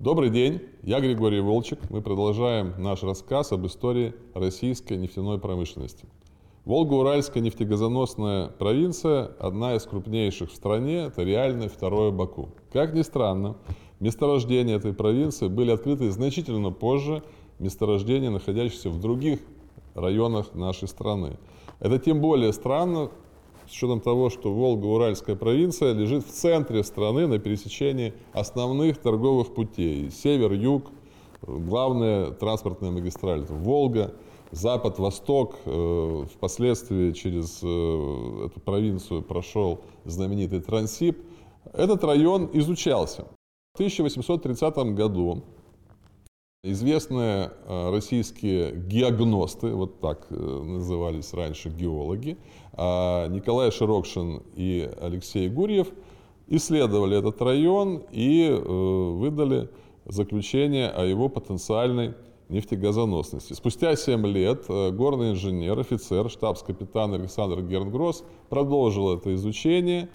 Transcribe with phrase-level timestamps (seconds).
[0.00, 1.80] Добрый день, я Григорий Волчек.
[1.90, 6.06] Мы продолжаем наш рассказ об истории российской нефтяной промышленности.
[6.66, 12.50] Волго-Уральская нефтегазоносная провинция– одна из крупнейших в стране, это реальное второе Баку.
[12.72, 13.56] Как ни странно,
[13.98, 17.24] месторождения этой провинции были открыты значительно позже
[17.58, 19.40] месторождений, находящихся в других
[19.96, 21.38] районах нашей страны.
[21.80, 23.10] Это тем более странно,
[23.68, 30.10] с учетом того, что Волго-Уральская провинция лежит в центре страны на пересечении основных торговых путей.
[30.10, 30.90] Север-юг,
[31.42, 34.14] главная транспортная магистраль– Волга,
[34.52, 35.56] запад-восток.
[35.66, 41.18] Э, впоследствии через э, эту провинцию прошел знаменитый Трансип.
[41.72, 43.26] Этот район изучался.
[43.74, 45.42] В 1830 году
[46.64, 52.36] Известные э, российские геогносты, вот так э, назывались раньше геологи,
[52.72, 55.86] а Николай Широкшин и Алексей Гурьев
[56.48, 59.70] исследовали этот район и э, выдали
[60.04, 62.14] заключение о его потенциальной
[62.48, 63.52] нефтегазоносности.
[63.52, 70.08] Спустя 7 лет горный инженер, офицер, штабс-капитан Александр Гернгросс продолжил это изучение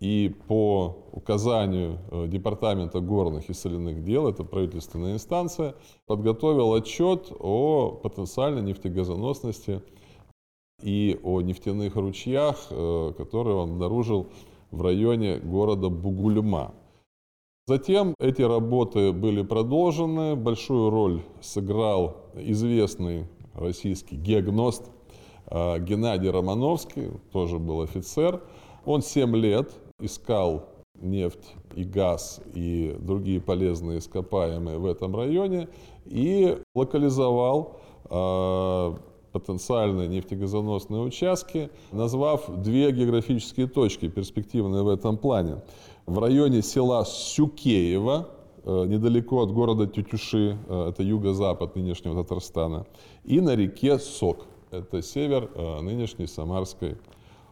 [0.00, 5.74] и по указанию э, Департамента горных и соляных дел, это правительственная инстанция,
[6.06, 9.82] подготовил отчет о потенциальной нефтегазоносности
[10.82, 14.28] и о нефтяных ручьях, э, которые он обнаружил
[14.70, 16.74] в районе города Бугульма.
[17.66, 20.34] Затем эти работы были продолжены.
[20.34, 24.90] Большую роль сыграл известный российский геогност
[25.46, 28.42] э, Геннадий Романовский, тоже был офицер.
[28.86, 30.68] Он 7 лет искал
[31.00, 35.68] нефть и газ и другие полезные ископаемые в этом районе
[36.06, 38.94] и локализовал э,
[39.32, 45.62] потенциальные нефтегазоносные участки, назвав две географические точки, перспективные в этом плане.
[46.06, 48.28] В районе села Сюкеево,
[48.64, 52.86] э, недалеко от города Тютюши, э, это юго-запад нынешнего Татарстана,
[53.24, 56.96] и на реке Сок, это север э, нынешней Самарской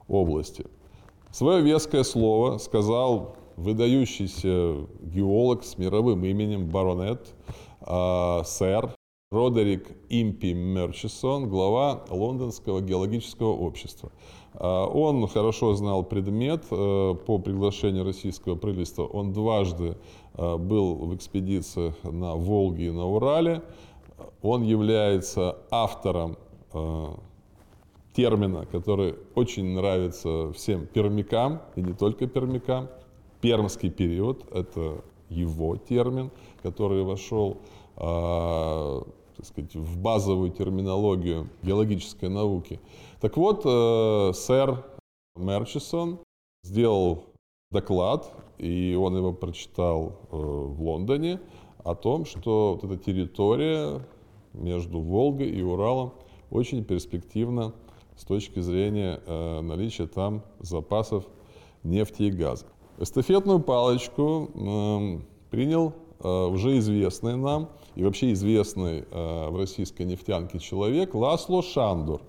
[0.08, 0.66] области.
[1.30, 7.34] Свое веское слово сказал выдающийся геолог с мировым именем баронет
[7.80, 8.94] э, сэр
[9.30, 14.10] Родерик Импи Мерчисон, глава Лондонского геологического общества.
[14.54, 16.64] Э, он хорошо знал предмет.
[16.70, 19.98] Э, по приглашению российского правительства он дважды
[20.32, 23.62] э, был в экспедициях на Волге и на Урале.
[24.40, 26.36] Он является автором
[28.18, 32.88] термина, который очень нравится всем пермякам, и не только пермякам.
[33.40, 37.58] Пермский период– это его термин, который вошел
[37.96, 39.02] э,
[39.36, 42.80] так сказать, в базовую терминологию геологической науки.
[43.20, 44.84] Так вот, э, сэр
[45.36, 46.18] Мерчисон
[46.64, 47.26] сделал
[47.70, 51.38] доклад, и он его прочитал э, в Лондоне,
[51.84, 54.00] о том, что вот эта территория
[54.54, 56.14] между Волгой и Уралом
[56.50, 57.72] очень перспективна
[58.18, 61.24] с точки зрения э, наличия там запасов
[61.84, 62.66] нефти и газа.
[62.98, 65.18] Эстафетную палочку э,
[65.50, 72.20] принял э, уже известный нам и вообще известный в российской нефтянке человек Ласло Шандур.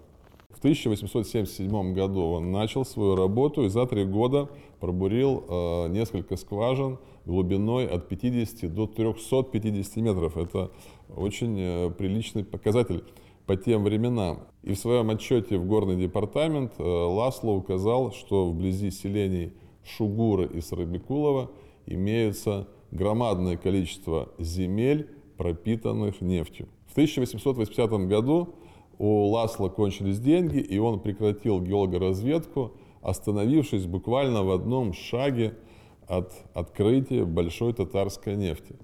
[0.50, 4.50] В 1877 году он начал свою работу и за три года
[4.80, 10.38] пробурил несколько скважин глубиной от 50 до 350 метров.
[10.38, 10.72] Это
[11.16, 13.04] очень приличный показатель
[13.50, 14.42] по тем временам.
[14.62, 20.62] И в своем отчете в горный департамент э, Ласло указал, что вблизи селений Шугура и
[20.62, 21.50] Сарабикулова
[21.88, 26.68] имеются громадное количество земель, пропитанных нефтью.
[26.86, 28.54] В 1880 году
[29.00, 35.58] у Ласла кончились деньги, и он прекратил геологоразведку, остановившись буквально в одном шаге
[36.06, 38.76] от открытия большой татарской нефти.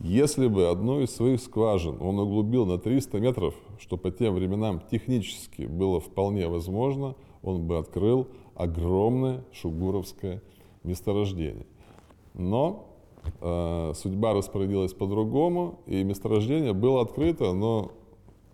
[0.00, 4.80] Если бы одну из своих скважин он углубил на 300 метров, что по тем временам
[4.90, 10.40] технически было вполне возможно, он бы открыл огромное шугуровское
[10.84, 11.66] месторождение.
[12.34, 12.86] Но
[13.40, 17.90] э, судьба распорядилась по-другому, и месторождение было открыто, но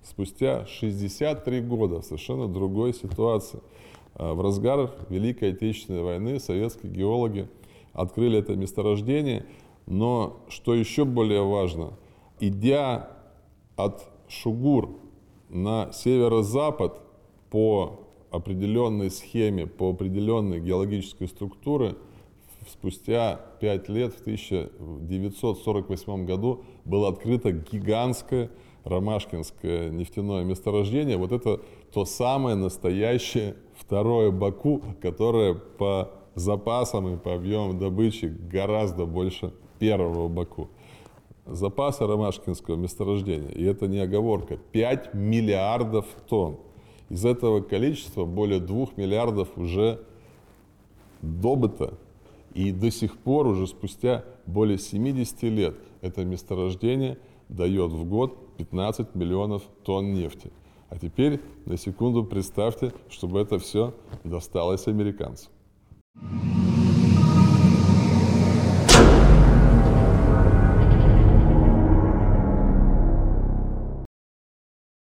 [0.02, 3.60] спустя 63 года в совершенно другой ситуации.
[4.14, 7.48] Э, в разгар Великой Отечественной войны советские геологи
[7.92, 9.44] открыли это месторождение–
[9.86, 11.92] но что еще более важно,
[12.40, 13.10] идя
[13.76, 14.98] от Шугур
[15.48, 17.00] на северо-запад
[17.50, 18.00] по
[18.30, 21.96] определенной схеме, по определенной геологической структуре,
[22.68, 28.50] спустя пять лет, в 1948 году, было открыто гигантское
[28.84, 31.16] Ромашкинское нефтяное месторождение.
[31.16, 31.60] Вот это
[31.92, 40.28] то самое настоящее второе Баку, которое по запасам и по объемам добычи гораздо больше первого
[40.28, 40.68] Баку.
[41.46, 46.56] Запасы ромашкинского месторождения, и это не оговорка, 5 миллиардов тонн.
[47.10, 50.00] Из этого количества более 2 миллиардов уже
[51.20, 51.94] добыто.
[52.54, 57.18] И до сих пор, уже спустя более 70 лет, это месторождение
[57.48, 60.50] дает в год 15 миллионов тонн нефти.
[60.88, 65.50] А теперь на секунду представьте, чтобы это все досталось американцам.